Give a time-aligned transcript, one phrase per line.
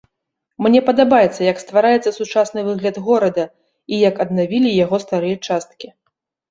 [0.65, 5.87] Мне падабаецца, як ствараецца сучасны выгляд горада і як аднавілі яго старыя часткі.